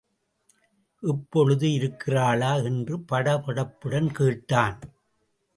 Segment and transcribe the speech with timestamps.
[1.03, 2.55] இப்பொழுது இருக்கிறாளா?
[2.55, 4.79] என்று படபடப்புடன் கேட்டான்.